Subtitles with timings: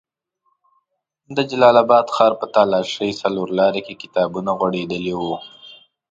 [1.35, 5.35] د جلال اباد ښار په تالاشۍ څلور لاري کې کتابونه غوړېدلي وو.